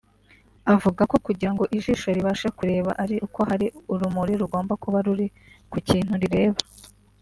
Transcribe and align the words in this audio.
Avuga 0.73 1.01
ko 1.11 1.15
kugira 1.25 1.51
ngo 1.53 1.63
ijisho 1.77 2.07
ribashe 2.17 2.47
kureba 2.57 2.91
ari 3.03 3.15
uko 3.27 3.39
hari 3.49 3.67
urumuri 3.93 4.33
rugomba 4.41 4.73
kuba 4.83 4.97
ruri 5.05 5.27
kukintu 5.71 6.13
rireba 6.23 6.59